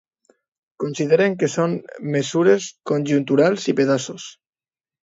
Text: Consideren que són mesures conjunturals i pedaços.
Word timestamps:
Consideren 0.83 1.35
que 1.43 1.51
són 1.57 1.77
mesures 2.17 2.71
conjunturals 2.95 3.71
i 3.75 3.79
pedaços. 3.83 4.29